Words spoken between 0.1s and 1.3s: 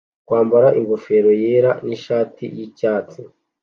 Kwambara ingofero